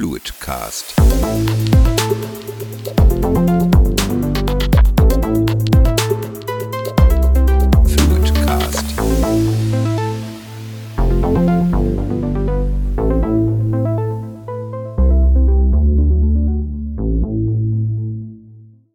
[0.00, 0.94] Fluidcast.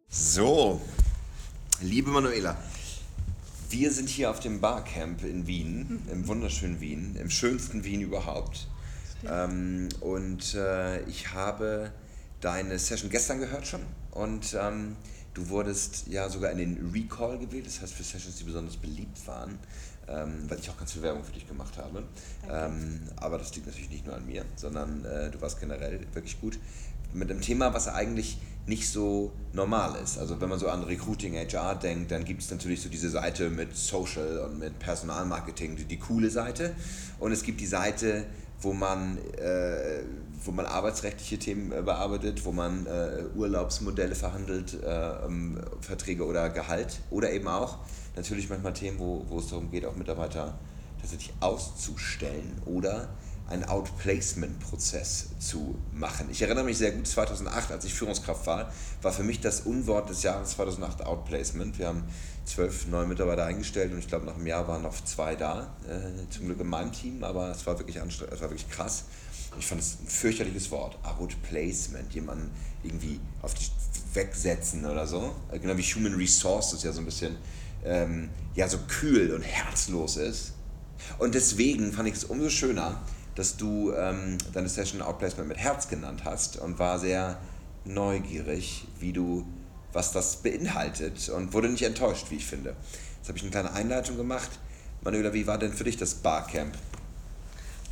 [0.08, 0.80] So,
[1.80, 2.56] liebe Manuela,
[3.70, 8.66] wir sind hier auf dem Barcamp in Wien, im wunderschönen Wien, im schönsten Wien überhaupt.
[9.28, 11.92] Ähm, und äh, ich habe
[12.40, 13.80] deine Session gestern gehört schon
[14.12, 14.96] und ähm,
[15.34, 19.26] du wurdest ja sogar in den Recall gewählt, das heißt für Sessions, die besonders beliebt
[19.26, 19.58] waren,
[20.08, 22.04] ähm, weil ich auch ganz viel Werbung für dich gemacht habe.
[22.50, 26.40] Ähm, aber das liegt natürlich nicht nur an mir, sondern äh, du warst generell wirklich
[26.40, 26.58] gut
[27.12, 30.18] mit einem Thema, was eigentlich nicht so normal ist.
[30.18, 33.48] Also wenn man so an Recruiting, HR denkt, dann gibt es natürlich so diese Seite
[33.48, 36.74] mit Social und mit Personalmarketing, die, die coole Seite.
[37.20, 38.26] Und es gibt die Seite,
[38.60, 40.02] wo man, äh,
[40.44, 46.50] wo man arbeitsrechtliche Themen äh, bearbeitet, wo man äh, Urlaubsmodelle verhandelt, äh, ähm, Verträge oder
[46.50, 47.78] Gehalt oder eben auch
[48.16, 50.58] natürlich manchmal Themen, wo, wo es darum geht, auch Mitarbeiter
[51.00, 53.08] tatsächlich auszustellen oder
[53.48, 56.28] einen Outplacement-Prozess zu machen.
[56.30, 60.10] Ich erinnere mich sehr gut, 2008, als ich Führungskraft war, war für mich das Unwort
[60.10, 61.78] des Jahres 2008 Outplacement.
[61.78, 62.04] Wir haben
[62.44, 66.28] zwölf neue Mitarbeiter eingestellt und ich glaube, nach einem Jahr waren noch zwei da, äh,
[66.30, 69.04] zum Glück in meinem Team, aber es war wirklich es war wirklich krass.
[69.58, 72.50] Ich fand es ein fürchterliches Wort, Outplacement, jemanden
[72.82, 73.64] irgendwie auf die
[74.14, 75.34] wegsetzen oder so.
[75.52, 77.36] Äh, Genau wie Human Resources ja so ein bisschen
[77.84, 80.52] ähm, ja, so kühl und herzlos ist.
[81.18, 83.00] Und deswegen fand ich es umso schöner,
[83.36, 87.38] dass du ähm, deine Session Outplacement mit Herz genannt hast und war sehr
[87.84, 89.46] neugierig, wie du,
[89.92, 92.74] was das beinhaltet und wurde nicht enttäuscht, wie ich finde.
[93.18, 94.50] Jetzt habe ich eine kleine Einleitung gemacht.
[95.02, 96.74] Manuela, wie war denn für dich das Barcamp?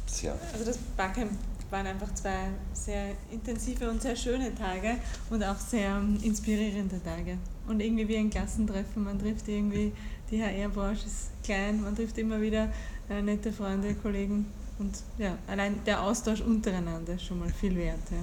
[0.07, 0.35] Tja.
[0.53, 1.31] Also das Barcamp
[1.71, 4.97] waren einfach zwei sehr intensive und sehr schöne Tage
[5.29, 7.37] und auch sehr ähm, inspirierende Tage.
[7.67, 9.93] Und irgendwie wie ein Klassentreffen, man trifft irgendwie,
[10.31, 12.69] die HR-Branche ist klein, man trifft immer wieder
[13.11, 14.47] äh, nette Freunde, Kollegen
[14.79, 18.01] und ja, allein der Austausch untereinander ist schon mal viel wert.
[18.11, 18.19] Ja.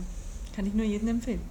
[0.56, 1.42] Kann ich nur jedem empfehlen.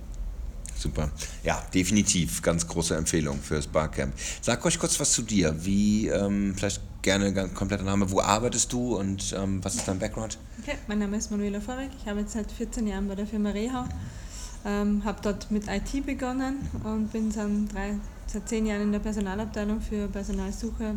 [0.76, 1.10] Super.
[1.44, 4.14] Ja, definitiv ganz große Empfehlung fürs Barcamp.
[4.40, 5.54] Sag euch kurz was zu dir.
[5.64, 9.98] Wie, ähm, vielleicht gerne ganz kompletter Name, wo arbeitest du und ähm, was ist dein
[9.98, 10.38] Background?
[10.62, 13.84] Okay, mein Name ist Manuela Vorek, ich arbeite seit 14 Jahren bei der Firma Rehau,
[14.64, 17.96] ähm, habe dort mit IT begonnen und bin seit, drei,
[18.26, 20.96] seit 10 Jahren in der Personalabteilung für Personalsuche,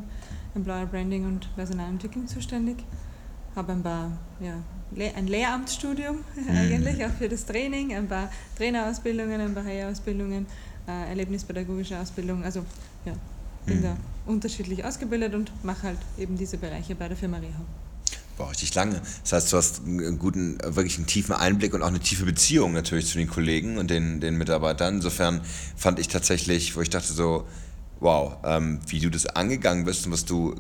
[0.56, 2.78] Employer Branding und Personalentwicklung zuständig.
[3.56, 4.56] Habe ein paar, ja,
[5.16, 6.20] ein Lehramtsstudium
[6.50, 10.46] eigentlich, auch für das Training, ein paar Trainerausbildungen, ein paar HR-Ausbildungen,
[10.88, 12.66] äh, erlebnispädagogische Ausbildung, also
[13.06, 13.14] ja,
[13.66, 17.66] bin da unterschiedlich ausgebildet und mache halt eben diese Bereiche bei der Firma Rehau.
[18.38, 19.00] Boah, richtig lange.
[19.22, 22.74] Das heißt, du hast einen guten, wirklich einen tiefen Einblick und auch eine tiefe Beziehung
[22.74, 24.96] natürlich zu den Kollegen und den, den Mitarbeitern.
[24.96, 25.42] Insofern
[25.76, 27.46] fand ich tatsächlich, wo ich dachte so,
[28.00, 30.56] wow, ähm, wie du das angegangen bist und was du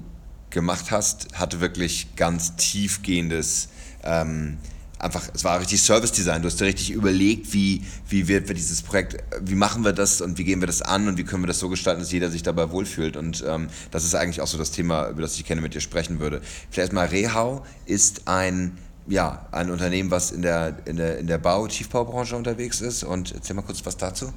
[0.53, 3.69] gemacht hast, hatte wirklich ganz tiefgehendes,
[4.03, 4.57] ähm,
[4.99, 6.41] einfach, es war richtig Service Design.
[6.41, 10.21] Du hast dir richtig überlegt, wie, wie wird wir dieses Projekt, wie machen wir das
[10.21, 12.31] und wie gehen wir das an und wie können wir das so gestalten, dass jeder
[12.31, 13.17] sich dabei wohlfühlt.
[13.17, 15.81] Und ähm, das ist eigentlich auch so das Thema, über das ich gerne mit dir
[15.81, 16.41] sprechen würde.
[16.71, 21.37] Vielleicht mal Rehau ist ein ja, ein Unternehmen, was in der, in der, in der
[21.37, 23.03] Bau-, Tiefbaubranche unterwegs ist.
[23.03, 24.31] Und erzähl mal kurz was dazu.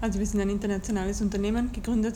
[0.00, 2.14] Also wir sind ein internationales Unternehmen, gegründet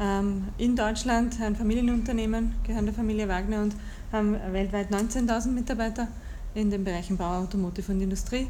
[0.00, 3.76] ähm, in Deutschland, ein Familienunternehmen, gehören der Familie Wagner und
[4.10, 6.08] haben weltweit 19.000 Mitarbeiter
[6.54, 8.48] in den Bereichen Bau, Automotive und Industrie.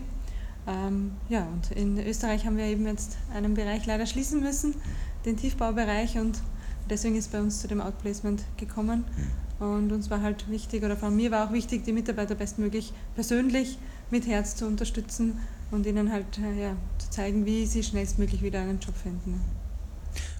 [0.66, 4.74] Ähm, ja, und in Österreich haben wir eben jetzt einen Bereich leider schließen müssen,
[5.26, 6.40] den Tiefbaubereich und
[6.88, 9.04] deswegen ist bei uns zu dem Outplacement gekommen.
[9.60, 13.78] Und uns war halt wichtig, oder von mir war auch wichtig, die Mitarbeiter bestmöglich persönlich
[14.12, 15.40] mit Herz zu unterstützen
[15.70, 19.40] und ihnen halt äh, ja, zu zeigen, wie sie schnellstmöglich wieder einen Job finden.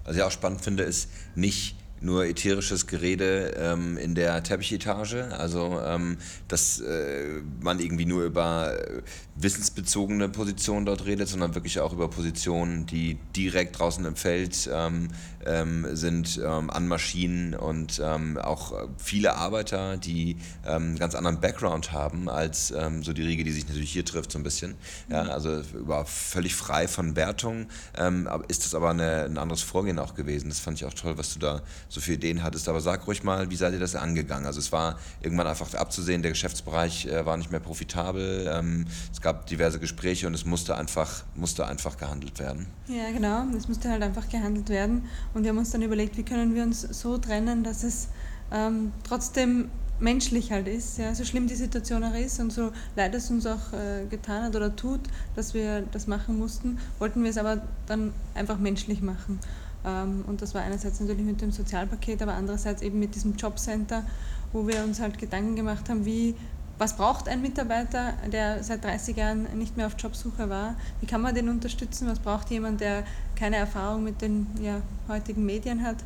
[0.05, 5.79] Was ich auch spannend finde, ist nicht nur ätherisches Gerede ähm, in der Teppichetage, also
[5.85, 6.17] ähm,
[6.47, 9.01] dass äh, man irgendwie nur über äh,
[9.35, 15.09] wissensbezogene Positionen dort redet, sondern wirklich auch über Positionen, die direkt draußen im Feld ähm,
[15.45, 21.39] ähm, sind, ähm, an Maschinen und ähm, auch viele Arbeiter, die ähm, einen ganz anderen
[21.39, 24.75] Background haben als ähm, so die Riege, die sich natürlich hier trifft so ein bisschen.
[25.09, 29.99] Ja, also über völlig frei von Wertung ähm, ist das aber eine, ein anderes Vorgehen
[29.99, 30.49] auch gewesen.
[30.49, 32.69] Das fand ich auch toll, was du da so viele Ideen hattest.
[32.69, 34.45] Aber sag ruhig mal, wie seid ihr das angegangen?
[34.45, 38.83] Also es war irgendwann einfach abzusehen, der Geschäftsbereich äh, war nicht mehr profitabel.
[39.11, 42.67] Es gab diverse Gespräche und es musste einfach, musste einfach gehandelt werden.
[42.87, 43.45] Ja, genau.
[43.57, 45.05] Es musste halt einfach gehandelt werden.
[45.33, 48.09] Und wir haben uns dann überlegt, wie können wir uns so trennen, dass es
[48.51, 53.15] ähm, trotzdem menschlich halt ist, ja, so schlimm die Situation auch ist und so leid
[53.15, 54.99] es uns auch äh, getan hat oder tut,
[55.35, 59.39] dass wir das machen mussten, wollten wir es aber dann einfach menschlich machen.
[59.85, 64.03] Ähm, und das war einerseits natürlich mit dem Sozialpaket, aber andererseits eben mit diesem Jobcenter,
[64.51, 66.35] wo wir uns halt Gedanken gemacht haben, wie
[66.77, 70.75] was braucht ein Mitarbeiter, der seit 30 Jahren nicht mehr auf Jobsuche war?
[71.01, 72.07] Wie kann man den unterstützen?
[72.07, 73.03] Was braucht jemand, der
[73.35, 75.97] keine Erfahrung mit den ja, heutigen Medien hat?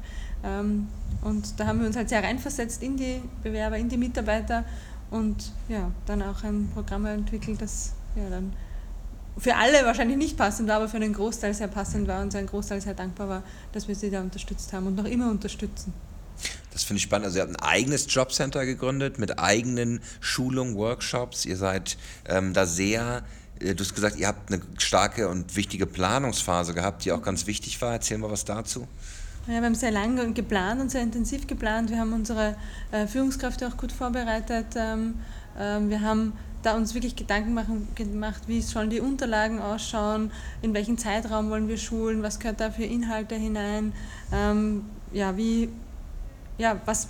[0.44, 0.88] Ähm,
[1.22, 4.66] und da haben wir uns halt sehr reinversetzt in die Bewerber, in die Mitarbeiter
[5.10, 8.54] und ja, dann auch ein Programm entwickelt, das ja, dann
[9.38, 12.48] für alle wahrscheinlich nicht passend war, aber für einen Großteil sehr passend war und ein
[12.48, 15.94] Großteil sehr dankbar war, dass wir sie da unterstützt haben und noch immer unterstützen.
[16.78, 17.26] Das finde ich spannend.
[17.26, 21.44] Also ihr habt ein eigenes Jobcenter gegründet mit eigenen Schulungen, Workshops.
[21.44, 21.98] Ihr seid
[22.30, 23.24] ähm, da sehr,
[23.60, 27.48] äh, du hast gesagt, ihr habt eine starke und wichtige Planungsphase gehabt, die auch ganz
[27.48, 27.94] wichtig war.
[27.94, 28.88] Erzähl mal was dazu.
[29.48, 31.90] Ja, wir haben sehr lange geplant und sehr intensiv geplant.
[31.90, 32.56] Wir haben unsere
[32.92, 34.68] äh, Führungskräfte auch gut vorbereitet.
[34.76, 35.16] Ähm,
[35.58, 40.32] äh, wir haben da uns wirklich Gedanken machen, gemacht, wie sollen die Unterlagen ausschauen,
[40.62, 43.94] in welchem Zeitraum wollen wir schulen, was gehört da für Inhalte hinein,
[44.32, 45.70] ähm, ja, wie,
[46.58, 47.08] ja, was,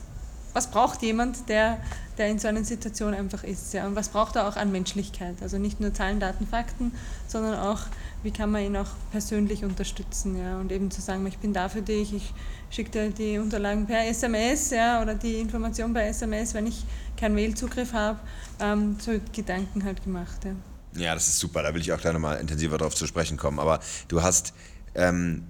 [0.54, 1.80] was braucht jemand, der,
[2.18, 3.74] der in so einer Situation einfach ist.
[3.74, 5.36] Ja, und was braucht er auch an Menschlichkeit?
[5.42, 6.92] Also nicht nur Zahlen, Daten, Fakten,
[7.28, 7.82] sondern auch
[8.24, 10.38] wie kann man ihn auch persönlich unterstützen.
[10.38, 10.58] Ja?
[10.58, 12.34] Und eben zu sagen, ich bin da für dich, ich
[12.70, 16.84] schicke dir die Unterlagen per SMS ja, oder die Information per SMS, wenn ich
[17.16, 18.20] keinen Mailzugriff habe,
[18.60, 20.44] ähm, so Gedanken halt gemacht.
[20.44, 21.02] Ja.
[21.02, 23.60] ja, das ist super, da will ich auch gleich nochmal intensiver darauf zu sprechen kommen.
[23.60, 24.54] Aber du hast,
[24.96, 25.44] ähm,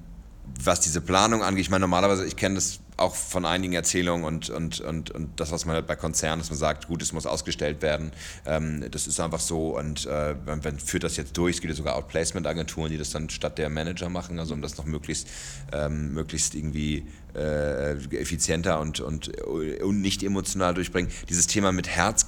[0.62, 4.50] was diese Planung angeht, ich meine, normalerweise, ich kenne das auch von einigen Erzählungen und,
[4.50, 7.26] und, und, und das, was man halt bei Konzernen, dass man sagt, gut, es muss
[7.26, 8.12] ausgestellt werden,
[8.46, 11.72] ähm, das ist einfach so und äh, man, man, führt das jetzt durch, es gibt
[11.72, 15.28] ja sogar Outplacement-Agenturen, die das dann statt der Manager machen, also um das noch möglichst,
[15.72, 17.06] ähm, möglichst irgendwie
[17.36, 21.12] äh, effizienter und, und, und nicht emotional durchbringen.
[21.30, 22.26] Dieses Thema mit Herz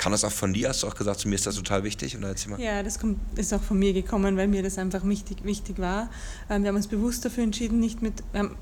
[0.00, 0.70] Kam das auch von dir?
[0.70, 2.16] Hast du auch gesagt, zu mir ist das total wichtig?
[2.16, 2.58] Oder mal.
[2.58, 2.98] Ja, das
[3.36, 6.08] ist auch von mir gekommen, weil mir das einfach wichtig, wichtig war.
[6.48, 8.14] Ähm, wir haben uns bewusst dafür entschieden, nicht mit,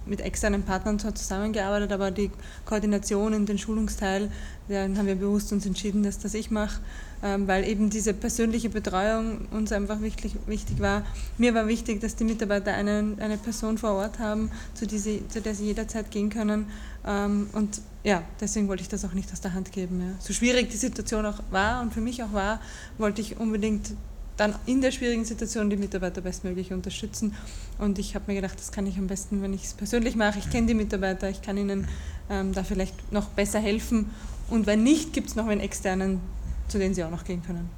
[0.04, 2.32] mit externen Partnern zusammengearbeitet, aber die
[2.64, 4.32] Koordination in den Schulungsteil,
[4.68, 6.80] dann haben wir bewusst uns entschieden, dass das ich mache.
[7.20, 11.02] Ähm, weil eben diese persönliche Betreuung uns einfach wichtig, wichtig war.
[11.36, 15.40] Mir war wichtig, dass die Mitarbeiter eine, eine Person vor Ort haben, zu, die zu
[15.40, 16.66] der sie jederzeit gehen können.
[17.04, 20.14] Ähm, und ja, deswegen wollte ich das auch nicht aus der Hand geben.
[20.20, 22.60] So schwierig die Situation auch war und für mich auch war,
[22.98, 23.90] wollte ich unbedingt
[24.36, 27.34] dann in der schwierigen Situation die Mitarbeiter bestmöglich unterstützen.
[27.78, 30.38] Und ich habe mir gedacht, das kann ich am besten, wenn ich es persönlich mache.
[30.38, 31.88] Ich kenne die Mitarbeiter, ich kann ihnen
[32.30, 34.10] ähm, da vielleicht noch besser helfen.
[34.48, 36.20] Und wenn nicht, gibt es noch einen externen
[36.68, 37.68] zu denen sie auch noch gehen können.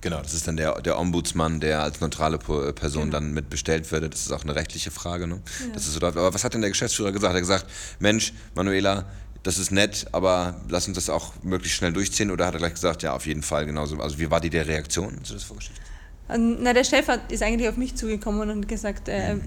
[0.00, 3.12] Genau, das ist dann der, der Ombudsmann, der als neutrale Person genau.
[3.12, 4.12] dann mitbestellt wird.
[4.12, 5.26] Das ist auch eine rechtliche Frage.
[5.26, 5.40] Ne?
[5.60, 5.74] Ja.
[5.74, 7.32] Das ist so, aber was hat denn der Geschäftsführer gesagt?
[7.32, 7.66] Er hat gesagt,
[7.98, 9.06] Mensch, Manuela,
[9.42, 12.30] das ist nett, aber lass uns das auch möglichst schnell durchziehen.
[12.30, 13.98] Oder hat er gleich gesagt, ja, auf jeden Fall genauso.
[14.00, 15.18] Also wie war die der Reaktion?
[15.26, 15.80] Du das vorgestellt?
[16.28, 19.42] Ähm, na, der Chef hat, ist eigentlich auf mich zugekommen und gesagt, äh, mhm.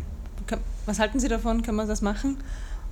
[0.85, 2.37] was halten Sie davon, kann man das machen?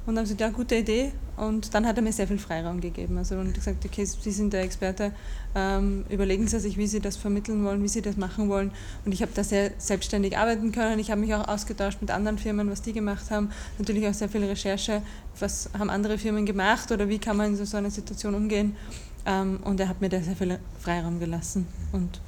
[0.06, 1.12] Und dann haben sie gesagt, ja, gute Idee.
[1.38, 3.18] Und dann hat er mir sehr viel Freiraum gegeben.
[3.18, 5.12] Also und gesagt, okay, Sie sind der Experte,
[5.56, 8.72] ähm, überlegen Sie sich, wie Sie das vermitteln wollen, wie Sie das machen wollen.
[9.06, 11.00] Und ich habe da sehr selbstständig arbeiten können.
[11.00, 13.50] Ich habe mich auch ausgetauscht mit anderen Firmen, was die gemacht haben.
[13.78, 15.02] Natürlich auch sehr viel Recherche,
[15.40, 18.76] was haben andere Firmen gemacht oder wie kann man in so einer Situation umgehen.
[19.26, 21.68] Ähm, und er hat mir da sehr viel Freiraum gelassen.
[21.92, 22.20] Und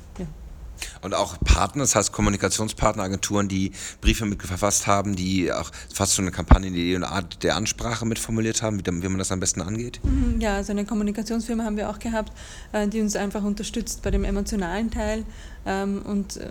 [1.01, 3.71] und auch Partner, das heißt Kommunikationspartneragenturen, die
[4.01, 8.05] Briefe mit verfasst haben, die auch fast schon eine Kampagne in die Art der Ansprache
[8.05, 9.99] mitformuliert haben, wie, wie man das am besten angeht?
[10.03, 12.31] Mhm, ja, also eine Kommunikationsfirma haben wir auch gehabt,
[12.71, 15.25] äh, die uns einfach unterstützt bei dem emotionalen Teil.
[15.65, 16.49] Ähm, und äh,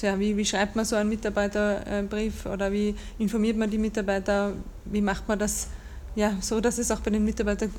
[0.00, 4.52] ja, wie, wie schreibt man so einen Mitarbeiterbrief oder wie informiert man die Mitarbeiter,
[4.84, 5.68] wie macht man das
[6.14, 7.72] ja, so, dass es auch bei den Mitarbeitern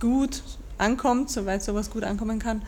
[0.00, 0.42] gut
[0.78, 2.62] ankommt, soweit sowas gut ankommen kann.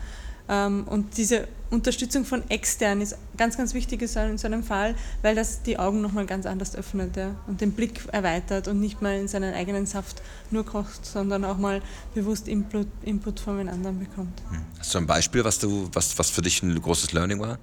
[0.49, 5.35] Ähm, und diese Unterstützung von extern ist ganz, ganz wichtig in so einem Fall, weil
[5.35, 9.19] das die Augen nochmal ganz anders öffnet ja, und den Blick erweitert und nicht mal
[9.19, 11.81] in seinen eigenen Saft nur kocht, sondern auch mal
[12.15, 14.41] bewusst Input, Input von den anderen bekommt.
[14.49, 14.59] Hm.
[14.79, 17.59] Hast du ein Beispiel, was, du, was, was für dich ein großes Learning war?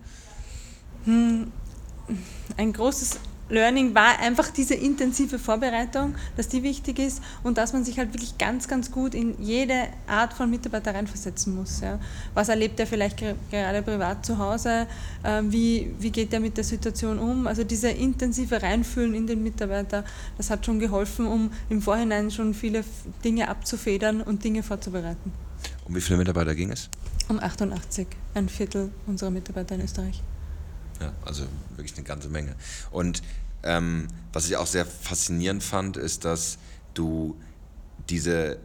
[1.05, 1.51] Hm,
[2.57, 7.85] ein großes Learning war einfach diese intensive Vorbereitung, dass die wichtig ist und dass man
[7.85, 11.81] sich halt wirklich ganz, ganz gut in jede Art von Mitarbeiter reinversetzen muss.
[11.81, 11.99] Ja.
[12.33, 13.19] Was erlebt er vielleicht
[13.51, 14.87] gerade privat zu Hause?
[15.25, 17.47] Ähm, wie, wie geht er mit der Situation um?
[17.47, 20.05] Also diese intensive Reinfühlen in den Mitarbeiter,
[20.39, 22.83] das hat schon geholfen, um im Vorhinein schon viele
[23.25, 25.33] Dinge abzufedern und Dinge vorzubereiten.
[25.87, 26.89] Um wie viele Mitarbeiter ging es?
[27.29, 30.23] Um 88, ein Viertel unserer Mitarbeiter in Österreich.
[31.01, 31.45] Ja, also
[31.77, 32.55] wirklich eine ganze Menge.
[32.91, 33.23] Und
[33.63, 36.59] ähm, was ich auch sehr faszinierend fand, ist, dass
[36.95, 37.37] du
[38.09, 38.59] diese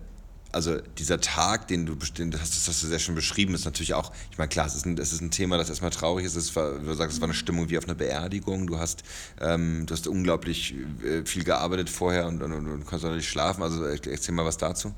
[0.51, 3.93] also dieser Tag, den du den hast, das hast du sehr schön beschrieben, ist natürlich
[3.93, 6.35] auch, ich meine, klar, es ist ein, es ist ein Thema, das erstmal traurig ist.
[6.35, 8.65] Es war, du sagst, es war eine Stimmung wie auf einer Beerdigung.
[8.65, 9.03] Du hast,
[9.39, 13.29] ähm, du hast unglaublich äh, viel gearbeitet vorher und, und, und, und konntest auch nicht
[13.29, 13.61] schlafen.
[13.61, 14.93] Also erzähl mal was dazu.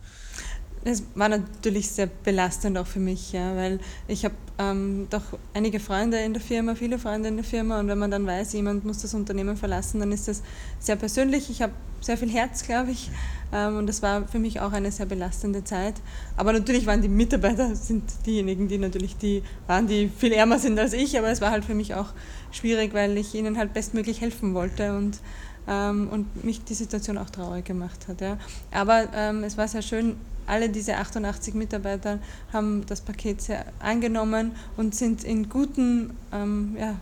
[0.84, 5.22] Es war natürlich sehr belastend auch für mich, ja, weil ich habe ähm, doch
[5.54, 8.54] einige Freunde in der Firma, viele Freunde in der Firma und wenn man dann weiß,
[8.54, 10.42] jemand muss das Unternehmen verlassen, dann ist das
[10.80, 11.50] sehr persönlich.
[11.50, 13.12] Ich habe sehr viel Herz, glaube ich,
[13.54, 15.96] ähm, und das war für mich auch eine sehr belastende Zeit.
[16.36, 20.80] Aber natürlich waren die Mitarbeiter sind diejenigen, die natürlich die waren, die viel ärmer sind
[20.80, 22.14] als ich, aber es war halt für mich auch
[22.52, 25.20] schwierig, weil ich ihnen halt bestmöglich helfen wollte und
[25.68, 28.22] ähm, und mich die Situation auch traurig gemacht hat.
[28.22, 28.38] Ja.
[28.72, 30.16] Aber ähm, es war sehr schön,
[30.48, 32.20] alle diese 88 Mitarbeiter
[32.52, 36.96] haben das Paket sehr angenommen und sind in guten, ähm, ja,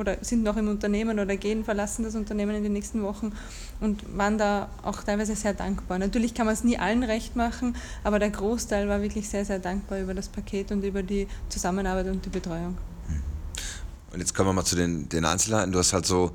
[0.00, 3.32] oder sind noch im Unternehmen oder gehen, verlassen das Unternehmen in den nächsten Wochen
[3.80, 5.98] und waren da auch teilweise sehr dankbar.
[5.98, 9.58] Natürlich kann man es nie allen recht machen, aber der Großteil war wirklich sehr, sehr
[9.58, 12.78] dankbar über das Paket und über die Zusammenarbeit und die Betreuung.
[14.12, 15.70] Und jetzt kommen wir mal zu den, den Einzelheiten.
[15.70, 16.32] Du hast halt so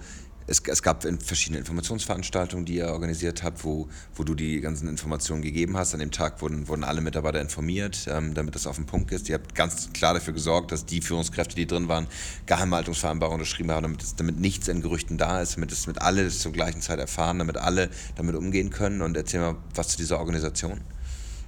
[0.47, 5.41] es, es, gab verschiedene Informationsveranstaltungen, die ihr organisiert habt, wo, wo du die ganzen Informationen
[5.41, 5.93] gegeben hast.
[5.93, 9.27] An dem Tag wurden, wurden alle Mitarbeiter informiert, ähm, damit das auf den Punkt ist.
[9.29, 12.07] Ihr habt ganz klar dafür gesorgt, dass die Führungskräfte, die drin waren,
[12.45, 16.51] Geheimhaltungsvereinbarungen unterschrieben haben, damit, damit nichts in Gerüchten da ist, damit es mit alle zur
[16.51, 19.01] gleichen Zeit erfahren, damit alle damit umgehen können.
[19.01, 20.81] Und erzähl mal was zu dieser Organisation.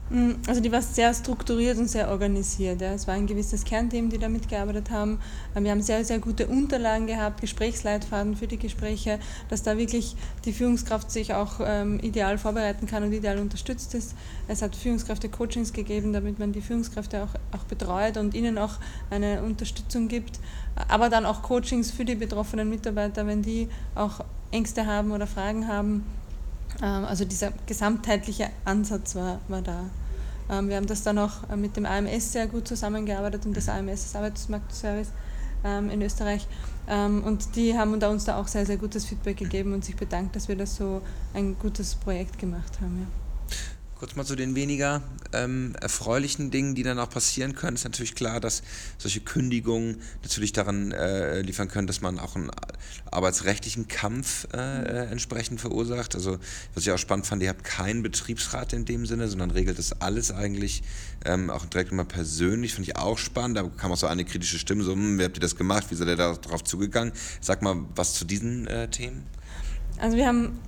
[0.09, 2.81] Mm, also die war sehr strukturiert und sehr organisiert.
[2.81, 2.93] Ja.
[2.93, 5.19] Es war ein gewisses Kernteam, die da mitgearbeitet haben.
[5.55, 10.15] Ähm, wir haben sehr, sehr gute Unterlagen gehabt, Gesprächsleitfaden für die Gespräche, dass da wirklich
[10.45, 14.15] die Führungskraft sich auch ähm, ideal vorbereiten kann und ideal unterstützt ist.
[14.47, 18.75] Es hat Führungskräfte-Coachings gegeben, damit man die Führungskräfte auch, auch betreut und ihnen auch
[19.09, 20.39] eine Unterstützung gibt.
[20.87, 25.67] Aber dann auch Coachings für die betroffenen Mitarbeiter, wenn die auch Ängste haben oder Fragen
[25.67, 26.05] haben
[26.81, 29.85] also dieser gesamtheitliche Ansatz war, war da.
[30.49, 33.69] Ähm, wir haben das dann auch äh, mit dem AMS sehr gut zusammengearbeitet und das
[33.69, 35.11] AMS ist Arbeitsmarktservice
[35.63, 36.47] ähm, in Österreich.
[36.89, 40.47] Und die haben uns da auch sehr, sehr gutes Feedback gegeben und sich bedankt, dass
[40.47, 41.01] wir das so
[41.33, 42.99] ein gutes Projekt gemacht haben.
[43.01, 43.26] Ja.
[43.99, 45.01] Kurz mal zu den weniger
[45.33, 47.75] ähm, erfreulichen Dingen, die dann auch passieren können.
[47.75, 48.61] Ist natürlich klar, dass
[48.99, 52.51] solche Kündigungen natürlich daran äh, liefern können, dass man auch einen
[53.09, 56.13] arbeitsrechtlichen Kampf äh, äh, entsprechend verursacht.
[56.13, 56.37] Also
[56.75, 59.99] was ich auch spannend fand, ihr habt keinen Betriebsrat in dem Sinne, sondern regelt das
[59.99, 60.83] alles eigentlich
[61.25, 62.75] ähm, auch direkt immer persönlich.
[62.75, 63.57] Finde ich auch spannend.
[63.57, 65.87] Da kam auch so eine kritische Stimme, so, hm, wie habt ihr das gemacht?
[65.89, 67.13] Wie seid ihr da drauf zugegangen?
[67.41, 69.25] Sag mal was zu diesen äh, Themen.
[69.99, 70.59] Also wir haben,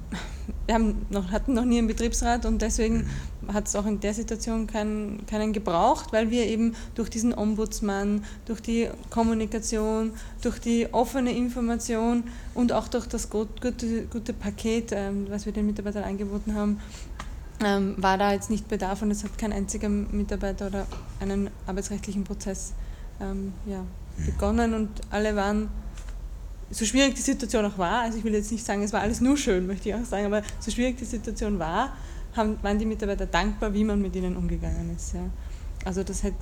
[0.66, 3.08] wir haben noch, hatten noch nie einen Betriebsrat und deswegen
[3.54, 8.24] hat es auch in der Situation keinen, keinen gebraucht, weil wir eben durch diesen Ombudsmann,
[8.46, 13.74] durch die Kommunikation, durch die offene Information und auch durch das gute,
[14.12, 16.80] gute Paket, ähm, was wir den Mitarbeitern angeboten haben,
[17.64, 20.88] ähm, war da jetzt nicht Bedarf und es hat kein einziger Mitarbeiter oder
[21.20, 22.74] einen arbeitsrechtlichen Prozess
[23.20, 23.84] ähm, ja,
[24.26, 25.70] begonnen und alle waren
[26.72, 29.22] so schwierig die Situation auch war, also ich will jetzt nicht sagen, es war alles
[29.22, 31.94] nur schön, möchte ich auch sagen, aber so schwierig die Situation war,
[32.36, 35.14] haben, waren die Mitarbeiter dankbar, wie man mit ihnen umgegangen ist.
[35.14, 35.22] Ja.
[35.86, 36.34] Also das hat,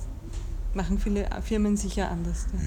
[0.74, 2.46] machen viele Firmen sicher anders.
[2.52, 2.58] Ja.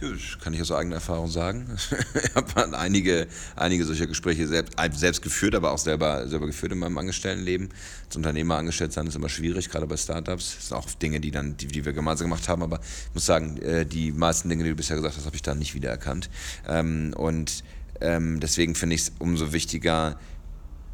[0.00, 1.68] Ja, das kann ich aus eigener Erfahrung sagen.
[2.14, 6.78] ich habe einige, einige solcher Gespräche selbst, selbst geführt, aber auch selber, selber geführt in
[6.78, 7.68] meinem Angestelltenleben.
[8.06, 10.56] Als Unternehmer angestellt sein ist immer schwierig, gerade bei Startups.
[10.56, 13.24] Das sind auch Dinge, die, dann, die, die wir gemeinsam gemacht haben, aber ich muss
[13.24, 16.28] sagen, äh, die meisten Dinge, die du bisher gesagt hast, habe ich da nicht wiedererkannt.
[16.68, 17.62] Ähm, und
[18.00, 20.18] ähm, deswegen finde ich es umso wichtiger,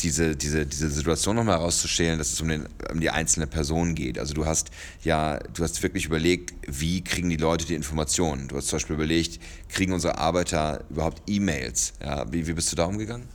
[0.02, 4.18] diese, diese, diese Situation nochmal herauszustellen, dass es um, den, um die einzelne Person geht.
[4.18, 4.70] Also du hast
[5.02, 8.48] ja, du hast wirklich überlegt, wie kriegen die Leute die Informationen.
[8.48, 11.92] Du hast zum Beispiel überlegt, kriegen unsere Arbeiter überhaupt E-Mails?
[12.02, 13.26] Ja, wie, wie bist du da umgegangen?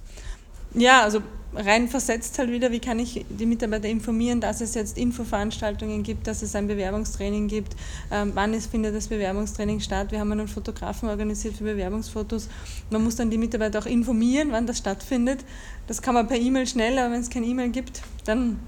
[0.76, 1.22] Ja, also
[1.56, 6.28] rein versetzt halt wieder, wie kann ich die Mitarbeiter informieren, dass es jetzt Infoveranstaltungen gibt,
[6.28, 7.76] dass es ein Bewerbungstraining gibt,
[8.12, 10.12] ähm, wann es findet das Bewerbungstraining statt.
[10.12, 12.50] Wir haben einen Fotografen organisiert für Bewerbungsfotos.
[12.90, 15.46] Man muss dann die Mitarbeiter auch informieren, wann das stattfindet.
[15.88, 18.60] Das kann man per E-Mail schnell, aber wenn es kein E-Mail gibt, dann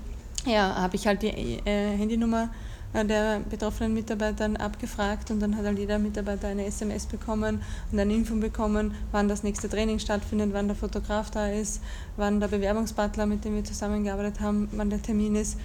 [0.46, 2.50] ja, habe ich halt die äh, Handynummer
[2.94, 8.14] der betroffenen Mitarbeitern abgefragt und dann hat halt jeder Mitarbeiter eine SMS bekommen und eine
[8.14, 11.82] Info bekommen, wann das nächste Training stattfindet, wann der Fotograf da ist,
[12.16, 15.58] wann der Bewerbungsbutler, mit dem wir zusammengearbeitet haben, wann der Termin ist.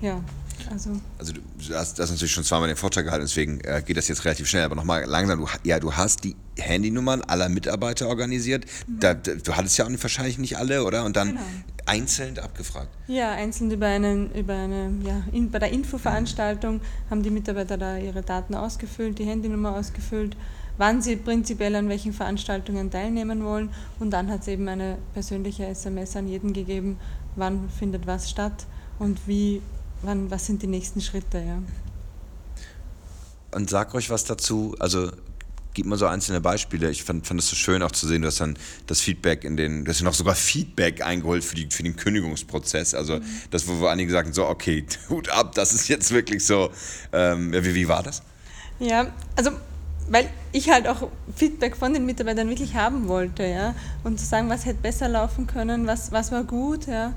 [0.00, 0.20] Ja,
[0.70, 0.90] also.
[1.18, 4.24] Also du hast das natürlich schon zweimal den Vortrag gehalten, deswegen äh, geht das jetzt
[4.24, 4.64] relativ schnell.
[4.64, 8.64] Aber nochmal langsam, du, ja, du hast die Handynummern aller Mitarbeiter organisiert.
[8.86, 9.00] Mhm.
[9.00, 11.04] Da, du hattest ja auch wahrscheinlich nicht alle, oder?
[11.04, 11.40] Und dann genau.
[11.86, 12.88] einzeln abgefragt.
[13.06, 17.98] Ja, einzeln über, einen, über eine, ja, in, bei der Infoveranstaltung haben die Mitarbeiter da
[17.98, 20.36] ihre Daten ausgefüllt, die Handynummer ausgefüllt,
[20.78, 23.70] wann sie prinzipiell an welchen Veranstaltungen teilnehmen wollen.
[23.98, 26.98] Und dann hat es eben eine persönliche SMS an jeden gegeben,
[27.36, 28.66] wann findet was statt
[28.98, 29.60] und wie
[30.02, 31.38] wann, was sind die nächsten Schritte.
[31.38, 31.62] Ja.
[33.52, 35.10] Und sag euch was dazu, also
[35.76, 36.90] gib mal so einzelne Beispiele.
[36.90, 39.56] Ich fand, fand es so schön auch zu sehen, du hast dann das Feedback in
[39.56, 42.94] den, du hast ja noch sogar Feedback eingeholt für, die, für den Kündigungsprozess.
[42.94, 43.24] Also mhm.
[43.50, 46.70] das, wo, einige sagen, so, okay, Hut ab, das ist jetzt wirklich so.
[47.12, 48.22] Ähm, wie, wie war das?
[48.78, 49.50] Ja, also
[50.08, 53.74] weil ich halt auch Feedback von den Mitarbeitern wirklich haben wollte, ja,
[54.04, 57.12] und zu sagen, was hätte besser laufen können, was, was war gut, ja.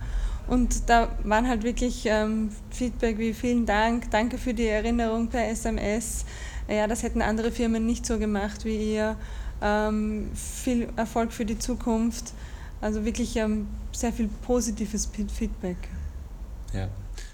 [0.50, 5.48] Und da waren halt wirklich ähm, Feedback wie vielen Dank, danke für die Erinnerung per
[5.48, 6.26] SMS,
[6.68, 9.16] ja, das hätten andere Firmen nicht so gemacht wie ihr.
[9.62, 12.34] Ähm, viel Erfolg für die Zukunft.
[12.82, 15.78] Also wirklich ähm, sehr viel positives Feedback.
[16.74, 16.88] Ja.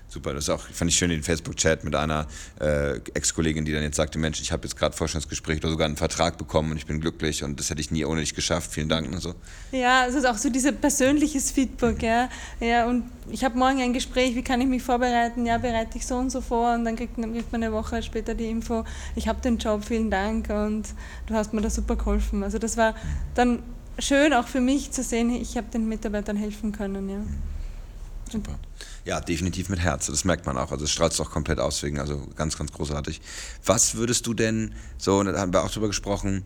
[0.08, 2.28] Super, das ist auch, fand ich schön den Facebook-Chat mit einer
[2.62, 5.98] äh, Ex-Kollegin, die dann jetzt sagte, Mensch, ich habe jetzt gerade Vorstandsgespräch oder sogar einen
[5.98, 8.72] Vertrag bekommen und ich bin glücklich und das hätte ich nie ohne dich geschafft.
[8.72, 9.34] Vielen Dank und so.
[9.72, 12.30] Ja, es ist auch so dieses persönliches Feedback, ja.
[12.60, 15.46] ja und ich habe morgen ein Gespräch, wie kann ich mich vorbereiten?
[15.46, 18.36] Ja, bereite ich so und so vor und dann kriegt, kriegt man eine Woche später
[18.36, 18.86] die Info,
[19.16, 20.84] ich habe den Job, vielen Dank und
[21.26, 22.44] du hast mir da super geholfen.
[22.44, 22.96] Also das war
[23.34, 23.64] dann
[24.00, 27.20] schön auch für mich zu sehen, ich habe den Mitarbeitern helfen können, ja.
[28.32, 28.58] Super.
[29.06, 30.08] Ja, definitiv mit Herz.
[30.08, 30.72] Das merkt man auch.
[30.72, 33.22] Also es strahlt es auch komplett aus, wegen, also ganz, ganz großartig.
[33.64, 36.44] Was würdest du denn, so, da haben wir auch drüber gesprochen,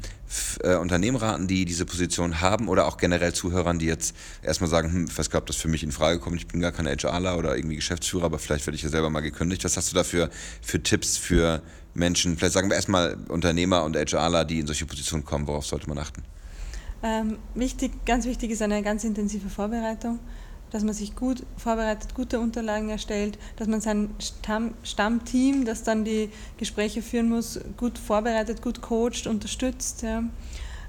[0.61, 4.91] äh, Unternehmen raten, die diese Position haben oder auch generell Zuhörern, die jetzt erstmal sagen,
[4.91, 6.73] hm, ich weiß gar nicht, ob das für mich in Frage kommt, ich bin gar
[6.73, 9.63] kein HRler oder irgendwie Geschäftsführer, aber vielleicht werde ich ja selber mal gekündigt.
[9.63, 10.29] Was hast du dafür
[10.61, 11.61] für Tipps für
[11.93, 15.87] Menschen, vielleicht sagen wir erstmal Unternehmer und HRler, die in solche Positionen kommen, worauf sollte
[15.87, 16.23] man achten?
[17.01, 20.19] Ähm, wichtig, ganz wichtig ist eine ganz intensive Vorbereitung
[20.71, 26.05] dass man sich gut vorbereitet, gute Unterlagen erstellt, dass man sein Stamm, Stammteam, das dann
[26.05, 30.03] die Gespräche führen muss, gut vorbereitet, gut coacht, unterstützt.
[30.03, 30.23] Ja.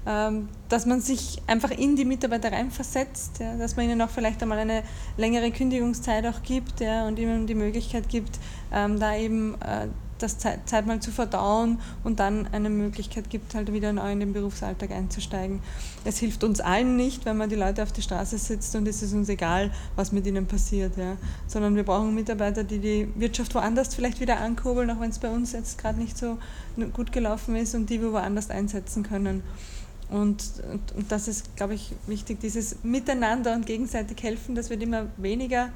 [0.03, 4.41] Ähm, dass man sich einfach in die Mitarbeiter reinversetzt, ja, dass man ihnen auch vielleicht
[4.41, 4.81] einmal eine
[5.15, 8.39] längere Kündigungszeit auch gibt ja, und ihnen die Möglichkeit gibt,
[8.73, 9.87] ähm, da eben äh,
[10.21, 14.19] das Zeit, Zeit mal zu verdauen und dann eine Möglichkeit gibt, halt wieder neu in
[14.19, 15.61] den Berufsalltag einzusteigen.
[16.03, 19.01] Es hilft uns allen nicht, wenn man die Leute auf die Straße sitzt und es
[19.01, 21.17] ist uns egal, was mit ihnen passiert, ja.
[21.47, 25.29] sondern wir brauchen Mitarbeiter, die die Wirtschaft woanders vielleicht wieder ankurbeln, auch wenn es bei
[25.29, 26.37] uns jetzt gerade nicht so
[26.93, 29.43] gut gelaufen ist und die wir woanders einsetzen können.
[30.09, 34.83] Und, und, und das ist, glaube ich, wichtig, dieses Miteinander und gegenseitig helfen, das wird
[34.83, 35.69] immer weniger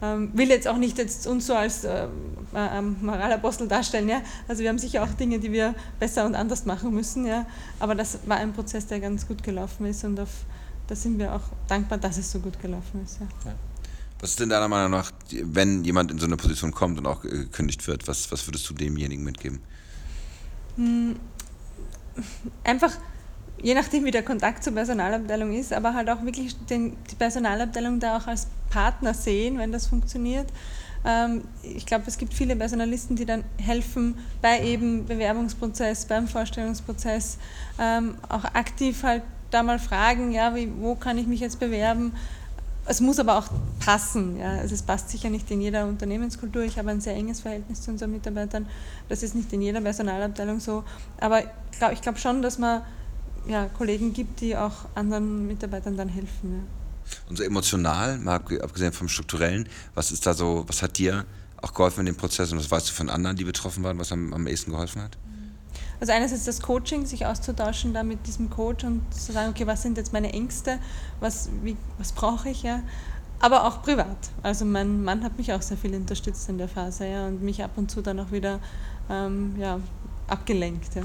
[0.00, 2.06] ähm, will jetzt auch nicht jetzt uns so als äh,
[2.54, 4.22] äh, Moralapostel darstellen, ja.
[4.46, 7.46] Also wir haben sicher auch Dinge, die wir besser und anders machen müssen, ja.
[7.80, 10.30] Aber das war ein Prozess, der ganz gut gelaufen ist und auf,
[10.86, 13.54] da sind wir auch dankbar, dass es so gut gelaufen ist, ja.
[14.20, 17.22] Was ist denn deiner Meinung nach, wenn jemand in so eine Position kommt und auch
[17.22, 19.60] gekündigt wird, was, was würdest du demjenigen mitgeben?
[20.76, 21.16] Hm,
[22.64, 22.92] einfach
[23.60, 28.00] je nachdem, wie der Kontakt zur Personalabteilung ist, aber halt auch wirklich den, die Personalabteilung
[28.00, 30.46] da auch als Partner sehen, wenn das funktioniert.
[31.04, 37.38] Ähm, ich glaube, es gibt viele Personalisten, die dann helfen bei eben Bewerbungsprozess, beim Vorstellungsprozess,
[37.78, 42.12] ähm, auch aktiv halt da mal fragen, ja, wie, wo kann ich mich jetzt bewerben.
[42.84, 43.48] Es muss aber auch
[43.84, 44.38] passen.
[44.38, 44.52] Ja.
[44.52, 46.62] Also es passt sicher nicht in jeder Unternehmenskultur.
[46.62, 48.66] Ich habe ein sehr enges Verhältnis zu unseren Mitarbeitern.
[49.08, 50.84] Das ist nicht in jeder Personalabteilung so.
[51.20, 52.82] Aber ich glaube glaub schon, dass man
[53.48, 56.52] ja, Kollegen gibt, die auch anderen Mitarbeitern dann helfen.
[56.52, 57.18] Ja.
[57.28, 61.24] Und so emotional, mal abgesehen vom strukturellen, was ist da so, was hat dir
[61.60, 64.12] auch geholfen in dem Prozess und was weißt du von anderen, die betroffen waren, was
[64.12, 65.16] am, am ehesten geholfen hat?
[66.00, 69.82] Also einerseits das Coaching, sich auszutauschen da mit diesem Coach und zu sagen, okay, was
[69.82, 70.78] sind jetzt meine Ängste,
[71.18, 71.48] was,
[71.98, 72.82] was brauche ich ja,
[73.40, 74.16] aber auch privat.
[74.42, 77.62] Also mein Mann hat mich auch sehr viel unterstützt in der Phase ja, und mich
[77.62, 78.60] ab und zu dann auch wieder
[79.10, 79.80] ähm, ja,
[80.28, 80.94] abgelenkt.
[80.94, 81.02] Ja.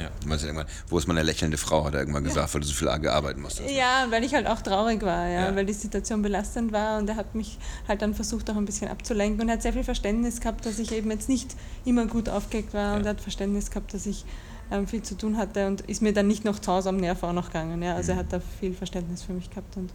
[0.00, 2.54] Ja, du meinst irgendwann, wo ist meine lächelnde Frau, hat er irgendwann gesagt, ja.
[2.54, 3.70] weil du so viel arbeiten musstest.
[3.70, 6.98] Ja, und weil ich halt auch traurig war, ja, ja, weil die Situation belastend war
[6.98, 9.72] und er hat mich halt dann versucht auch ein bisschen abzulenken und er hat sehr
[9.72, 12.96] viel Verständnis gehabt, dass ich eben jetzt nicht immer gut aufgelegt war ja.
[12.96, 14.24] und er hat Verständnis gehabt, dass ich
[14.70, 17.22] ähm, viel zu tun hatte und ist mir dann nicht noch zu Hause am Nerv
[17.22, 17.82] auch noch gegangen.
[17.82, 17.96] Ja.
[17.96, 18.18] Also mhm.
[18.18, 19.92] er hat da viel Verständnis für mich gehabt und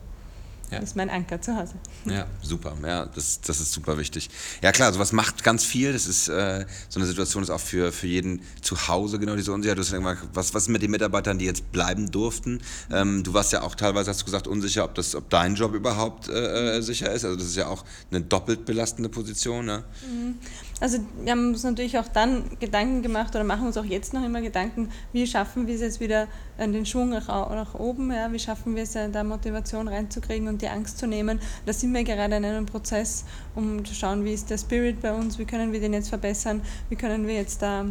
[0.71, 0.79] ja.
[0.79, 1.75] Das ist mein Anker zu Hause.
[2.05, 2.73] Ja, super.
[2.85, 4.29] Ja, das, das ist super wichtig.
[4.61, 5.93] Ja klar, sowas macht ganz viel.
[5.93, 9.53] Das ist äh, so eine Situation ist auch für, für jeden zu Hause genau diese
[9.53, 9.77] Unsicherheit.
[9.77, 12.61] Du hast gesagt, was, was ist mit den Mitarbeitern, die jetzt bleiben durften?
[12.91, 15.73] Ähm, du warst ja auch teilweise, hast du gesagt, unsicher, ob, das, ob dein Job
[15.73, 17.25] überhaupt äh, äh sicher ist.
[17.25, 19.65] Also das ist ja auch eine doppelt belastende Position.
[19.65, 19.83] Ne?
[20.09, 20.35] Mhm.
[20.81, 24.23] Also wir haben uns natürlich auch dann Gedanken gemacht oder machen uns auch jetzt noch
[24.23, 26.27] immer Gedanken, wie schaffen wir es jetzt wieder
[26.59, 28.31] den Schwung nach, nach oben, ja?
[28.31, 31.41] wie schaffen wir es da Motivation reinzukriegen und die Angst zu nehmen.
[31.65, 35.13] Da sind wir gerade in einem Prozess, um zu schauen, wie ist der Spirit bei
[35.13, 37.85] uns, wie können wir den jetzt verbessern, wie können wir jetzt da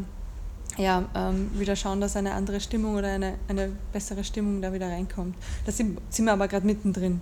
[0.78, 4.88] ja, ähm, wieder schauen, dass eine andere Stimmung oder eine, eine bessere Stimmung da wieder
[4.88, 5.36] reinkommt.
[5.66, 7.20] Da sind, sind wir aber gerade mittendrin.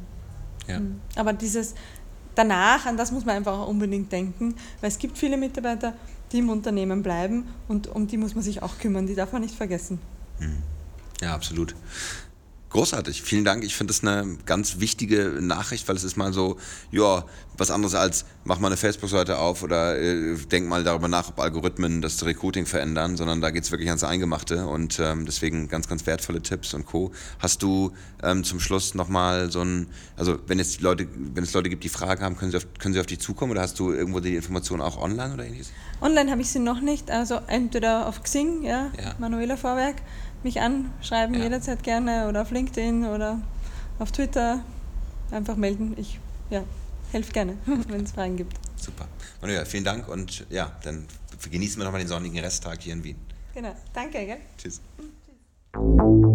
[0.69, 0.79] Ja.
[0.79, 1.01] Mhm.
[1.17, 1.75] Aber dieses
[2.37, 5.95] danach, an das muss man einfach auch unbedingt denken, weil es gibt viele Mitarbeiter,
[6.31, 9.43] die im Unternehmen bleiben und um die muss man sich auch kümmern, die darf man
[9.43, 9.99] nicht vergessen.
[11.21, 11.75] Ja, absolut.
[12.73, 13.65] Großartig, vielen Dank.
[13.65, 16.57] Ich finde das eine ganz wichtige Nachricht, weil es ist mal so,
[16.91, 17.27] ja,
[17.59, 21.39] was anderes als mach mal eine Facebook-Seite auf oder äh, denk mal darüber nach, ob
[21.39, 25.87] Algorithmen das Recruiting verändern, sondern da geht es wirklich ans Eingemachte und ähm, deswegen ganz,
[25.87, 27.13] ganz wertvolle Tipps und Co.
[27.39, 31.69] Hast du ähm, zum Schluss nochmal so ein, also wenn es Leute, wenn es Leute
[31.69, 33.93] gibt, die Fragen haben, können sie, auf, können sie auf dich zukommen oder hast du
[33.93, 35.73] irgendwo die Informationen auch online oder ähnliches?
[36.01, 39.15] Online habe ich sie noch nicht, also entweder auf Xing, ja, Ja.
[39.19, 39.97] Manuela Vorwerk,
[40.45, 41.43] mich anschreiben Ja.
[41.45, 43.41] jederzeit gerne oder auf LinkedIn oder
[43.99, 44.61] auf Twitter
[45.31, 45.95] einfach melden.
[45.97, 46.19] Ich
[46.51, 46.63] ja,
[47.13, 47.57] helfe gerne,
[47.89, 48.57] wenn es Fragen gibt.
[48.77, 49.07] Super.
[49.41, 51.07] Manuela, vielen Dank und ja, dann
[51.51, 53.17] genießen wir nochmal den sonnigen Resttag hier in Wien.
[53.55, 54.39] Genau, danke, gell?
[54.59, 54.81] Tschüss.
[54.97, 56.32] Tschüss.